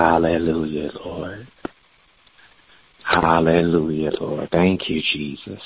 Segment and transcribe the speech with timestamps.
[0.00, 1.46] Hallelujah, Lord.
[3.04, 4.48] Hallelujah, Lord.
[4.50, 5.60] Thank you, Jesus.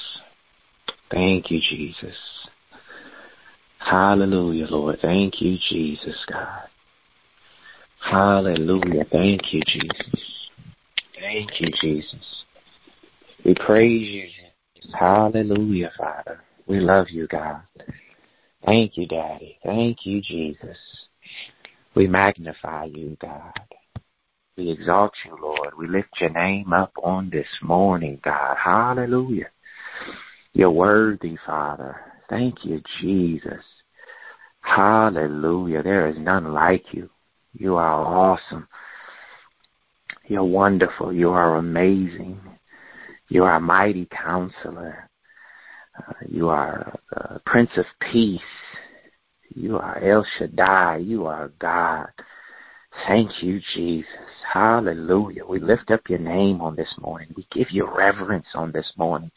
[1.09, 2.17] Thank you, Jesus.
[3.79, 4.99] Hallelujah, Lord.
[5.01, 6.65] Thank you, Jesus, God.
[8.01, 9.05] Hallelujah.
[9.13, 10.51] Thank you, Jesus.
[11.17, 12.45] Thank you, Jesus.
[13.45, 14.91] We praise you.
[14.99, 16.41] Hallelujah, Father.
[16.67, 17.63] We love you, God.
[18.67, 19.59] Thank you, Daddy.
[19.65, 20.79] Thank you, Jesus.
[21.95, 23.53] We magnify you, God.
[24.57, 25.77] We exalt you, Lord.
[25.77, 28.57] We lift your name up on this morning, God.
[28.57, 29.51] Hallelujah.
[30.53, 31.97] You're worthy, Father.
[32.29, 33.65] Thank you, Jesus.
[34.61, 35.83] Hallelujah.
[35.83, 37.11] There is none like you.
[37.53, 38.69] You are awesome.
[40.27, 41.13] You're wonderful.
[41.13, 42.41] You are amazing.
[43.29, 45.11] You are a mighty counselor.
[45.99, 48.41] Uh, you are the Prince of Peace.
[49.49, 50.99] You are El Shaddai.
[50.99, 52.09] You are God.
[53.07, 54.09] Thank you, Jesus.
[54.51, 55.45] Hallelujah.
[55.45, 57.29] We lift up your name on this morning.
[57.37, 59.31] We give you reverence on this morning.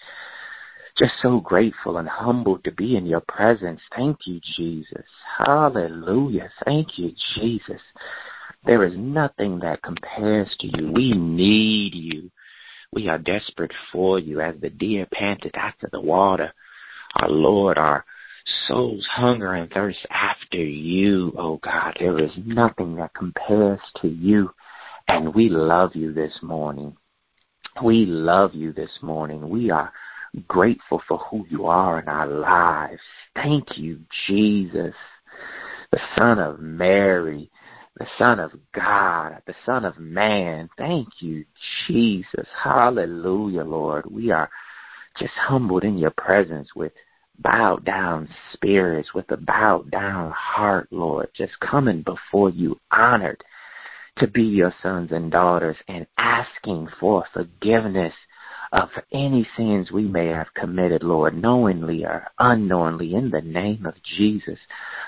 [0.97, 3.81] Just so grateful and humbled to be in your presence.
[3.95, 5.05] Thank you, Jesus.
[5.37, 6.49] Hallelujah.
[6.65, 7.81] Thank you, Jesus.
[8.65, 10.91] There is nothing that compares to you.
[10.91, 12.31] We need you.
[12.93, 16.53] We are desperate for you as the deer panted after the water.
[17.21, 18.05] Our Lord, our
[18.67, 21.97] souls hunger and thirst after you, oh God.
[21.99, 24.51] There is nothing that compares to you.
[25.07, 26.95] And we love you this morning.
[27.83, 29.49] We love you this morning.
[29.49, 29.91] We are
[30.47, 33.01] grateful for who you are in our lives.
[33.35, 34.93] Thank you, Jesus,
[35.91, 37.49] the Son of Mary,
[37.97, 40.69] the Son of God, the Son of Man.
[40.77, 41.45] Thank you,
[41.87, 42.47] Jesus.
[42.61, 44.05] Hallelujah, Lord.
[44.09, 44.49] We are
[45.17, 46.91] just humbled in your presence with
[47.39, 53.43] bowed down spirits, with a bowed down heart, Lord, just coming before you, honored
[54.17, 58.13] to be your sons and daughters and asking for forgiveness
[58.71, 63.93] of any sins we may have committed, Lord, knowingly or unknowingly, in the name of
[64.03, 64.59] Jesus.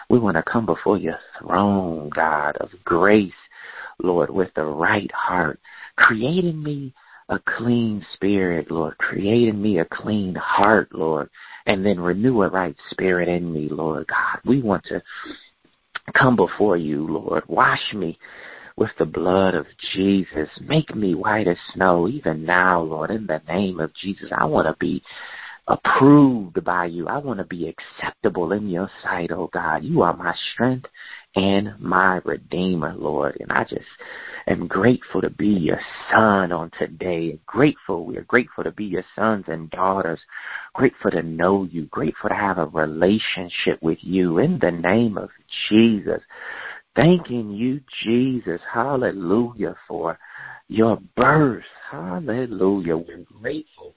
[0.09, 3.33] We want to come before your throne, God, of grace,
[4.01, 5.59] Lord, with the right heart,
[5.97, 6.93] creating me
[7.29, 11.29] a clean spirit, Lord, creating me a clean heart, Lord,
[11.67, 14.39] and then renew a right spirit in me, Lord God.
[14.45, 15.01] We want to
[16.13, 17.43] come before you, Lord.
[17.47, 18.17] Wash me
[18.77, 20.49] with the blood of Jesus.
[20.61, 24.29] Make me white as snow even now, Lord, in the name of Jesus.
[24.35, 25.03] I want to be
[25.69, 27.07] approved by you.
[27.07, 29.83] I want to be acceptable in your sight, oh God.
[29.83, 30.89] You are my strength
[31.35, 33.37] and my redeemer, Lord.
[33.39, 33.85] And I just
[34.47, 35.79] am grateful to be your
[36.11, 37.39] son on today.
[37.45, 38.03] Grateful.
[38.03, 40.19] We are grateful to be your sons and daughters.
[40.73, 41.85] Grateful to know you.
[41.85, 45.29] Grateful to have a relationship with you in the name of
[45.69, 46.21] Jesus.
[46.95, 48.59] Thanking you, Jesus.
[48.73, 50.17] Hallelujah for
[50.67, 51.63] your birth.
[51.91, 52.97] Hallelujah.
[52.97, 53.93] We're grateful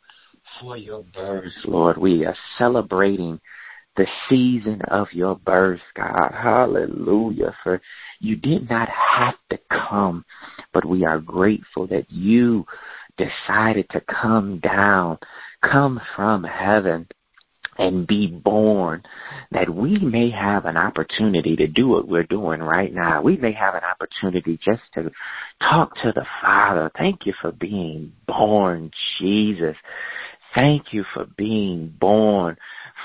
[0.61, 1.99] for your birth, Lord.
[1.99, 3.41] We are celebrating
[3.97, 6.33] the season of your birth, God.
[6.33, 7.55] Hallelujah.
[7.63, 7.81] For
[8.21, 10.25] you did not have to come,
[10.73, 12.67] but we are grateful that you
[13.17, 15.19] decided to come down,
[15.63, 17.07] come from heaven
[17.79, 19.03] and be born
[19.51, 23.23] that we may have an opportunity to do what we're doing right now.
[23.23, 25.11] We may have an opportunity just to
[25.61, 26.91] talk to the Father.
[26.97, 29.77] Thank you for being born, Jesus.
[30.55, 32.57] Thank you for being born,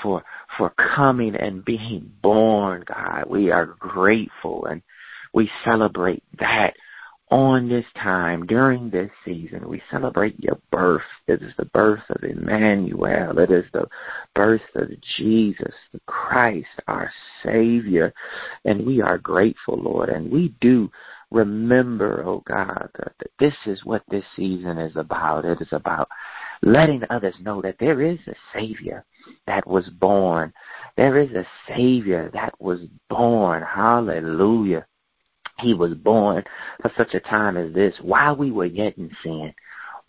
[0.02, 0.22] for
[0.56, 3.24] for coming and being born, God.
[3.28, 4.82] We are grateful and
[5.32, 6.74] we celebrate that
[7.30, 11.02] on this time, during this season, we celebrate your birth.
[11.26, 13.38] It is the birth of Emmanuel.
[13.38, 13.86] It is the
[14.34, 14.88] birth of
[15.18, 17.10] Jesus, the Christ, our
[17.44, 18.14] Savior.
[18.64, 20.08] And we are grateful, Lord.
[20.08, 20.90] And we do
[21.30, 25.44] remember, oh God, that this is what this season is about.
[25.44, 26.08] It is about
[26.62, 29.04] letting others know that there is a Savior
[29.46, 30.52] that was born.
[30.96, 33.62] There is a Savior that was born.
[33.62, 34.86] Hallelujah.
[35.60, 36.44] He was born
[36.80, 37.94] for such a time as this.
[38.00, 39.52] While we were yet in sin,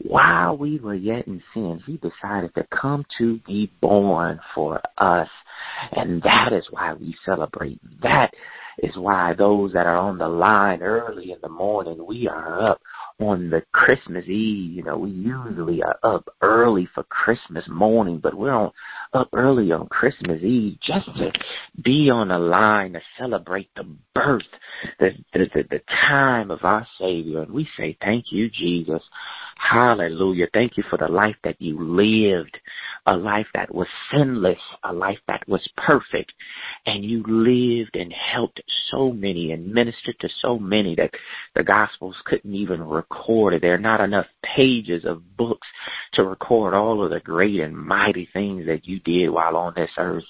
[0.01, 5.27] while we were yet in sin, he decided to come to be born for us.
[5.91, 7.81] And that is why we celebrate.
[8.01, 8.33] That
[8.77, 12.81] is why those that are on the line early in the morning, we are up
[13.19, 14.71] on the Christmas Eve.
[14.71, 18.71] You know, we usually are up early for Christmas morning, but we're on
[19.13, 21.31] up early on Christmas Eve just to
[21.83, 24.44] be on the line to celebrate the birth,
[25.00, 27.42] the the, the, the time of our Savior.
[27.44, 29.04] And we say, Thank you, Jesus.
[29.57, 30.48] Hallelujah.
[30.54, 32.57] Thank you for the life that you lived,
[33.06, 36.33] a life that was sinless, a life that was perfect.
[36.86, 41.12] And you lived and helped so many and ministered to so many that
[41.56, 43.08] the Gospels couldn't even record
[43.53, 43.61] it.
[43.61, 45.67] There are not enough pages of books
[46.13, 49.91] to record all of the great and mighty things that you did while on this
[49.97, 50.23] earth.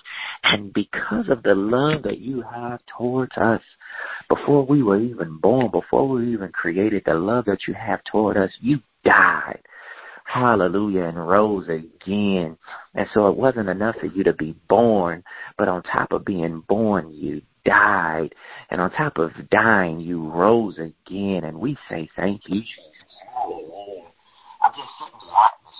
[0.44, 3.62] And because of the love that you have towards us,
[4.28, 8.04] before we were even born, before we were even created, the love that you have
[8.06, 9.62] toward us, you died.
[10.26, 12.56] Hallelujah, and rose again.
[12.94, 15.24] And so it wasn't enough for you to be born,
[15.58, 18.34] but on top of being born, you died.
[18.70, 21.44] And on top of dying, you rose again.
[21.44, 22.62] And we say thank you.
[23.34, 24.04] Hallelujah.
[24.62, 25.20] I'm just sitting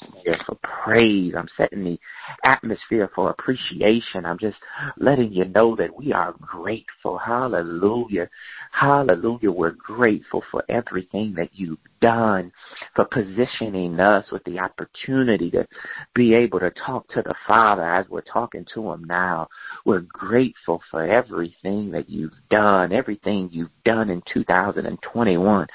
[0.02, 1.34] atmosphere for praise.
[1.38, 2.00] I'm setting the
[2.44, 4.26] atmosphere for appreciation.
[4.26, 4.58] I'm just
[4.98, 7.18] letting you know that we are grateful.
[7.18, 8.30] Hallelujah.
[8.72, 9.52] Hallelujah.
[9.52, 12.52] We're grateful for everything that you've done,
[12.96, 15.68] for positioning us with the opportunity to
[16.14, 19.48] be able to talk to the Father as we're talking to Him now.
[19.86, 25.68] We're grateful for everything that you've done, everything you've done in 2021.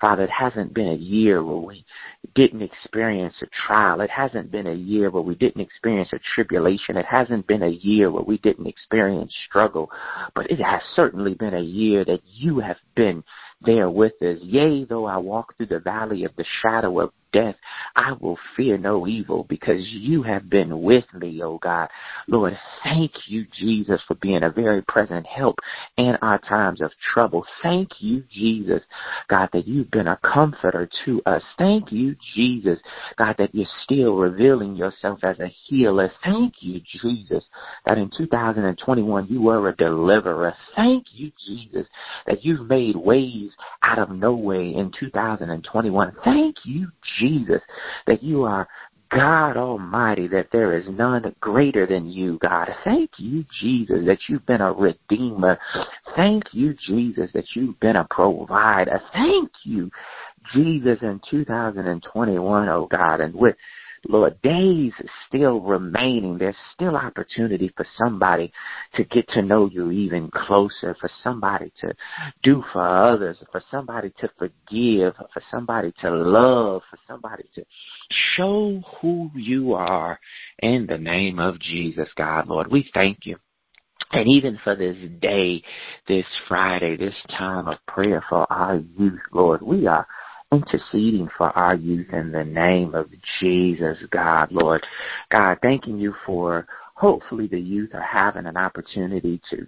[0.00, 1.84] Father, it hasn't been a year where we
[2.34, 4.00] didn't experience a trial.
[4.00, 6.96] It hasn't been a year where we didn't experience a tribulation.
[6.96, 9.90] It hasn't been a year where we didn't experience struggle.
[10.34, 13.22] But it has certainly been a year that you have been
[13.64, 14.38] there with us.
[14.42, 17.56] Yea, though I walk through the valley of the shadow of death,
[17.96, 21.88] I will fear no evil because you have been with me, oh God.
[22.28, 25.58] Lord, thank you, Jesus, for being a very present help
[25.96, 27.44] in our times of trouble.
[27.62, 28.82] Thank you, Jesus,
[29.28, 31.42] God, that you've been a comforter to us.
[31.58, 32.78] Thank you, Jesus,
[33.16, 36.10] God, that you're still revealing yourself as a healer.
[36.24, 37.44] Thank you, Jesus,
[37.86, 40.54] that in 2021 you were a deliverer.
[40.76, 41.86] Thank you, Jesus,
[42.26, 43.50] that you've made ways
[43.82, 46.16] out of no way in 2021.
[46.24, 46.88] Thank you,
[47.18, 47.21] Jesus,
[48.06, 48.68] that you are
[49.10, 52.68] God Almighty, that there is none greater than you, God.
[52.82, 55.58] Thank you, Jesus, that you've been a redeemer.
[56.16, 59.00] Thank you, Jesus, that you've been a provider.
[59.12, 59.90] Thank you,
[60.54, 63.54] Jesus, in 2021, oh God, and with
[64.08, 64.92] Lord, days
[65.28, 66.36] still remaining.
[66.36, 68.52] There's still opportunity for somebody
[68.94, 71.94] to get to know you even closer, for somebody to
[72.42, 77.64] do for others, for somebody to forgive, for somebody to love, for somebody to
[78.34, 80.18] show who you are
[80.58, 82.70] in the name of Jesus, God, Lord.
[82.70, 83.36] We thank you.
[84.10, 85.62] And even for this day,
[86.06, 90.06] this Friday, this time of prayer for our youth, Lord, we are
[90.52, 93.08] interceding for our youth in the name of
[93.40, 94.84] Jesus, God, Lord.
[95.30, 99.66] God, thanking you for hopefully the youth are having an opportunity to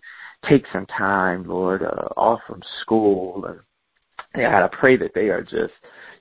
[0.49, 3.45] take some time, Lord, uh, off from school.
[3.45, 3.65] Or,
[4.37, 5.73] God, I pray that they are just,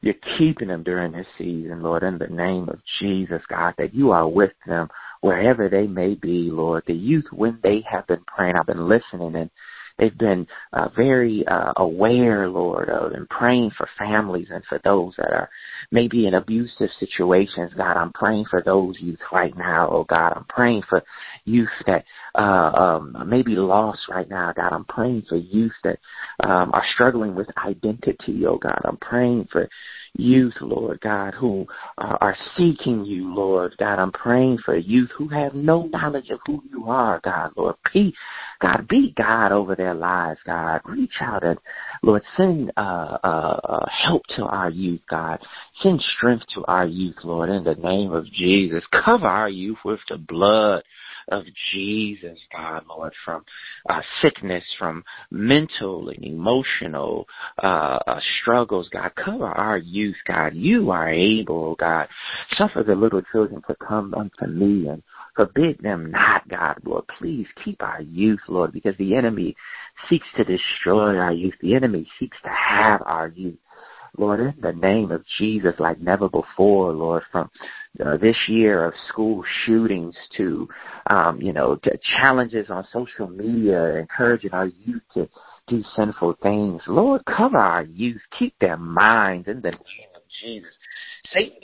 [0.01, 4.11] you're keeping them during this season, Lord, in the name of Jesus, God, that you
[4.11, 4.87] are with them
[5.21, 6.83] wherever they may be, Lord.
[6.87, 9.49] The youth, when they have been praying, I've been listening and
[9.97, 15.13] They've been uh, very uh, aware, Lord, of and praying for families and for those
[15.17, 15.49] that are
[15.91, 17.71] maybe in abusive situations.
[17.77, 19.89] God, I'm praying for those youth right now.
[19.89, 21.03] Oh God, I'm praying for
[21.45, 22.05] youth that
[22.35, 24.51] uh, um, may be lost right now.
[24.53, 25.99] God, I'm praying for youth that
[26.39, 28.45] um, are struggling with identity.
[28.47, 29.69] Oh God, I'm praying for
[30.15, 31.65] youth, Lord God, who
[31.97, 33.99] uh, are seeking you, Lord God.
[33.99, 37.75] I'm praying for youth who have no knowledge of who you are, God, Lord.
[37.93, 38.13] Be,
[38.59, 40.81] God, be God over their lives, God.
[40.85, 41.59] Reach out and,
[42.01, 45.39] Lord, send uh, uh, uh, help to our youth, God.
[45.81, 48.83] Send strength to our youth, Lord, in the name of Jesus.
[48.91, 50.83] Cover our youth with the blood
[51.29, 53.43] of Jesus, God, Lord, from
[53.89, 57.27] uh, sickness, from mental and emotional
[57.61, 59.11] uh, uh, struggles, God.
[59.15, 60.53] Cover our youth, God.
[60.53, 62.07] You are able, God.
[62.51, 65.03] Suffer the little children to come unto me and
[65.35, 67.05] forbid them not, God, Lord.
[67.17, 69.55] Please keep our youth, Lord, because the enemy
[70.09, 71.55] seeks to destroy our youth.
[71.61, 73.57] The enemy seeks to have our youth.
[74.17, 77.49] Lord, in the name of Jesus, like never before, Lord, from
[78.03, 80.69] uh, this year of school shootings to,
[81.07, 85.27] um, you know, to challenges on social media, encouraging our youth to
[85.67, 86.81] do sinful things.
[86.85, 90.69] Lord, cover our youth, keep their minds in the name of Jesus.
[91.33, 91.57] Satan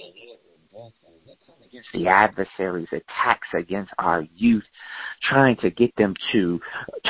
[1.70, 4.64] against the adversaries' attacks against our youth,
[5.22, 6.60] trying to get them to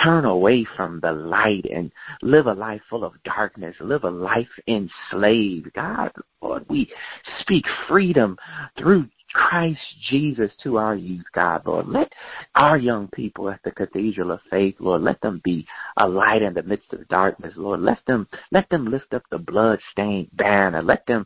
[0.03, 4.47] turn away from the light and live a life full of darkness, live a life
[4.67, 5.71] enslaved.
[5.73, 6.11] God,
[6.41, 6.91] Lord, we
[7.39, 8.37] speak freedom
[8.77, 11.87] through Christ Jesus to our youth, God, Lord.
[11.87, 12.11] Let
[12.55, 15.67] our young people at the Cathedral of Faith, Lord, let them be
[15.97, 17.81] a light in the midst of darkness, Lord.
[17.81, 20.81] Let them let them lift up the blood-stained banner.
[20.81, 21.25] Let them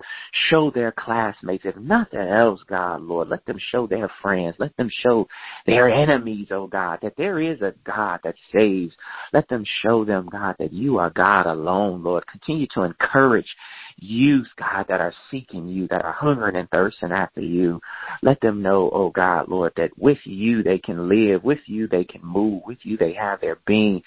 [0.50, 3.30] show their classmates, if nothing else, God, Lord.
[3.30, 4.56] Let them show their friends.
[4.60, 5.28] Let them show
[5.66, 8.94] their enemies, oh God, that there is a God that saves.
[9.32, 12.26] Let them show them, God, that you are God alone, Lord.
[12.28, 13.56] Continue to encourage
[13.98, 17.80] youth, God, that are seeking you, that are hungering and thirsting after you.
[18.22, 22.04] Let them know, oh God, Lord, that with you they can live, with you they
[22.04, 24.02] can move, with you they have their being.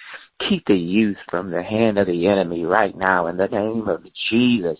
[0.48, 4.04] Keep the youth from the hand of the enemy right now in the name of
[4.28, 4.78] Jesus,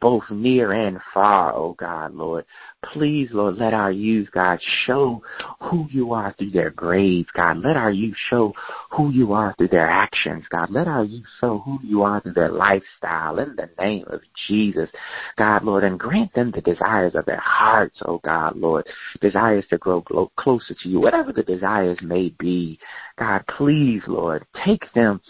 [0.00, 2.44] both near and far, oh God, Lord.
[2.92, 5.22] Please, Lord, let our youth, God, show
[5.60, 7.58] who you are through their grades, God.
[7.58, 8.52] Let our youth show
[8.90, 10.70] who you are through their actions, God.
[10.70, 14.88] Let our youth show who you are through their lifestyle in the name of Jesus,
[15.36, 18.86] God, Lord, and grant them the desires of their hearts, oh God, Lord.
[19.20, 20.02] Desires to grow
[20.36, 22.78] closer to you, whatever the desires may be.
[23.18, 25.20] God, please, Lord, take them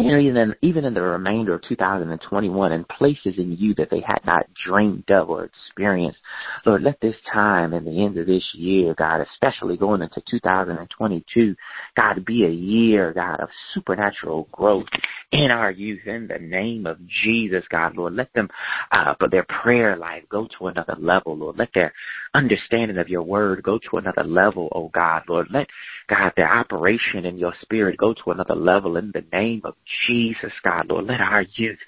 [0.00, 4.46] even even in the remainder of 2021 and places in you that they had not
[4.64, 6.18] dreamed of or experienced.
[6.64, 11.54] Lord, let this time and the end of this year, God, especially going into 2022,
[11.96, 14.86] God, be a year, God, of supernatural growth
[15.32, 18.14] in our youth in the name of Jesus, God, Lord.
[18.14, 18.48] Let them,
[18.92, 21.58] uh, but their prayer life go to another level, Lord.
[21.58, 21.92] Let their
[22.34, 25.48] understanding of your word go to another level, oh God, Lord.
[25.50, 25.68] Let,
[26.08, 29.74] God, their operation in your spirit go to another level in the name of
[30.06, 31.06] Jesus, God, Lord.
[31.06, 31.78] Let our youth,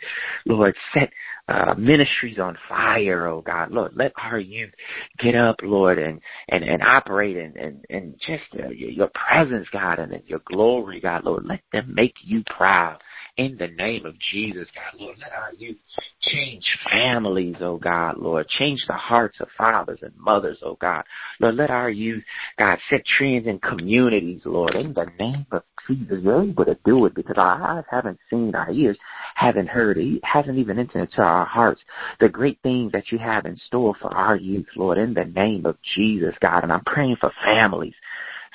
[0.47, 1.11] Lord, set
[1.51, 3.73] uh, ministries on fire, oh God.
[3.73, 4.71] Lord, let our youth
[5.19, 9.99] get up, Lord, and, and, and operate in, in, in just uh, your presence, God,
[9.99, 11.45] and in your glory, God, Lord.
[11.47, 12.99] Let them make you proud
[13.37, 15.17] in the name of Jesus, God, Lord.
[15.19, 15.79] Let our youth
[16.21, 18.47] change families, oh God, Lord.
[18.49, 21.03] Change the hearts of fathers and mothers, oh God.
[21.41, 22.23] Lord, let our youth,
[22.59, 26.19] God, set trends in communities, Lord, in the name of Jesus.
[26.23, 28.99] You're able to do it because our eyes haven't seen, our ears
[29.41, 31.81] haven't heard, it hasn't even entered into our hearts
[32.21, 35.65] the great things that you have in store for our youth, Lord, in the name
[35.65, 36.63] of Jesus, God.
[36.63, 37.95] And I'm praying for families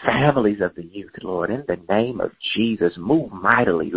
[0.03, 3.91] families of the youth, Lord, in the name of Jesus, move mightily.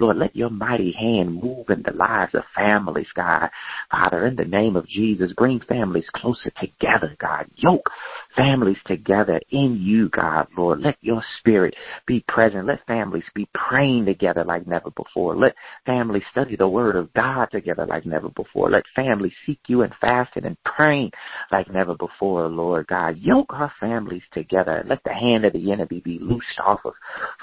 [0.00, 3.50] Lord, let your mighty hand move in the lives of families, God.
[3.90, 7.46] Father, in the name of Jesus, bring families closer together, God.
[7.56, 7.88] Yoke
[8.36, 10.80] families together in you, God, Lord.
[10.80, 11.74] Let your spirit
[12.06, 12.66] be present.
[12.66, 15.36] Let families be praying together like never before.
[15.36, 15.54] Let
[15.86, 18.70] families study the word of God together like never before.
[18.70, 21.12] Let families seek you and fasting and praying
[21.50, 23.18] like never before, Lord God.
[23.18, 24.84] Yoke our families together.
[24.86, 26.94] Let the hand of the enemy be loosed off of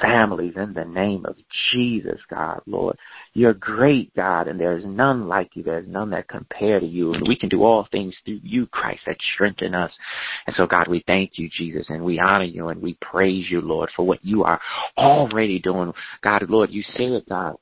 [0.02, 1.36] families in the name of
[1.72, 2.98] Jesus, God, Lord.
[3.34, 5.64] You're great, God, and there's none like you.
[5.64, 7.14] There's none that compare to you.
[7.14, 9.92] And we can do all things through you, Christ, that strengthen us.
[10.48, 13.62] And so, God, we thank you, Jesus, and we honor you and we praise you,
[13.62, 14.60] Lord, for what you are
[14.98, 15.94] already doing.
[16.24, 17.56] God, Lord, you said, God,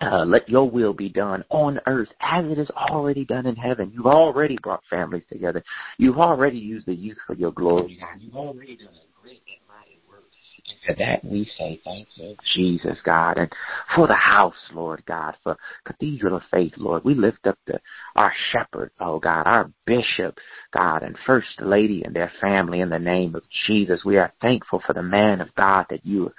[0.00, 3.90] uh, let your will be done on earth as it is already done in heaven.
[3.94, 5.64] You've already brought families together.
[5.98, 7.98] You've already used the youth for your glory.
[8.00, 8.20] God.
[8.20, 10.24] You've already done a great and mighty work.
[10.68, 13.38] And for that we say thank you, Jesus, God.
[13.38, 13.50] And
[13.94, 17.80] for the house, Lord God, for Cathedral of Faith, Lord, we lift up the,
[18.16, 20.38] our shepherd, oh God, our bishop,
[20.72, 24.04] God, and First Lady and their family in the name of Jesus.
[24.04, 26.32] We are thankful for the man of God that you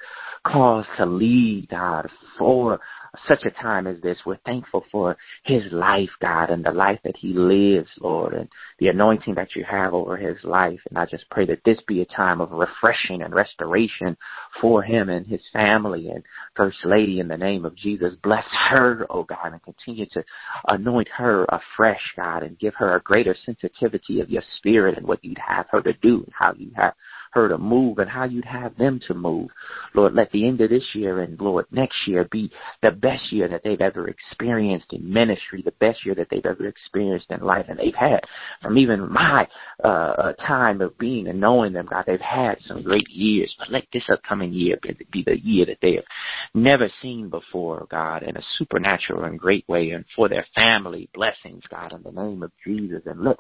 [0.44, 2.80] caused to lead, God, for
[3.28, 4.18] such a time as this.
[4.26, 8.90] We're thankful for his life, God, and the life that he lives, Lord, and the
[8.90, 10.80] anointing that you have over his life.
[10.90, 14.18] And I just pray that this be a time of refreshing and restoration
[14.62, 16.24] for him and his family and
[16.56, 18.14] First Lady in the name of Jesus.
[18.24, 20.24] Bless her, oh God, and continue to
[20.68, 25.24] anoint her afresh, God, and give her a greater sensitivity of your spirit and what
[25.24, 26.94] you'd have her to do and how you have
[27.32, 29.50] her to move and how you'd have them to move.
[29.94, 33.48] Lord, let the end of this year and Lord, next year be the best year
[33.48, 37.66] that they've ever experienced in ministry, the best year that they've ever experienced in life.
[37.70, 38.22] And they've had
[38.62, 39.48] from even my
[39.84, 43.54] uh, uh time of being and knowing them, God, they've had some great years.
[43.58, 44.78] But let this upcoming year
[45.12, 46.06] be the year that they have
[46.54, 51.64] never seen before, God, in a supernatural and great way and for their family blessings,
[51.70, 53.02] God, in the name of Jesus.
[53.06, 53.38] And let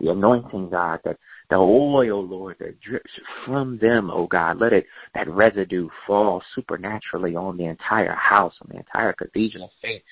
[0.00, 1.18] the anointing, God, that
[1.50, 3.10] the oil, Lord, that drips
[3.44, 8.68] from them, oh God, let it, that residue fall supernaturally on the entire house, on
[8.70, 10.02] the entire cathedral faith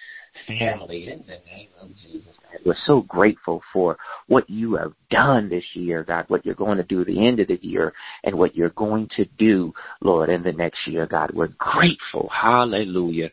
[0.47, 2.35] family in the name of Jesus.
[2.65, 6.85] We're so grateful for what you have done this year, God, what you're going to
[6.85, 7.93] do at the end of the year
[8.25, 11.33] and what you're going to do, Lord, in the next year, God.
[11.35, 12.29] We're grateful.
[12.33, 13.31] Hallelujah.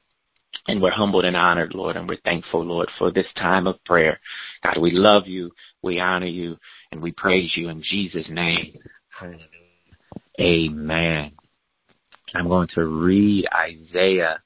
[0.67, 4.19] And we're humbled and honored, Lord, and we're thankful, Lord, for this time of prayer.
[4.63, 6.57] God, we love you, we honor you,
[6.91, 8.77] and we praise you in Jesus' name.
[10.39, 11.31] Amen.
[12.33, 14.41] I'm going to read Isaiah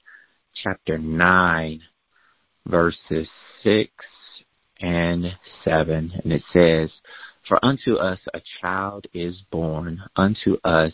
[0.63, 1.81] chapter 9,
[2.65, 3.27] verses
[3.63, 3.91] 6
[4.81, 6.11] and 7.
[6.23, 6.91] And it says,
[7.47, 10.93] For unto us a child is born, unto us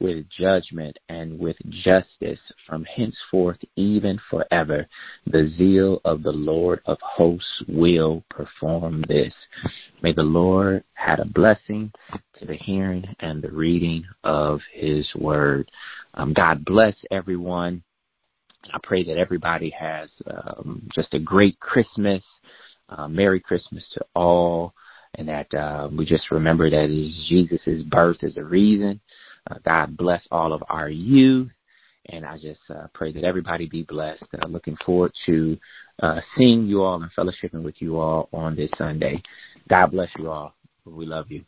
[0.00, 4.86] with judgment and with justice from henceforth even forever.
[5.26, 9.32] The zeal of the Lord of hosts will perform this.
[10.02, 11.92] May the Lord add a blessing
[12.38, 15.70] to the hearing and the reading of his word.
[16.14, 17.82] Um, God bless everyone.
[18.72, 22.22] I pray that everybody has um, just a great Christmas.
[22.88, 24.74] Uh, Merry Christmas to all.
[25.14, 26.88] And that uh, we just remember that
[27.28, 29.00] Jesus' birth is a reason.
[29.50, 31.50] Uh, God bless all of our youth.
[32.10, 34.24] And I just uh, pray that everybody be blessed.
[34.40, 35.58] Uh, looking forward to
[36.02, 39.22] uh, seeing you all and fellowshipping with you all on this Sunday.
[39.68, 40.54] God bless you all.
[40.86, 41.44] We love you.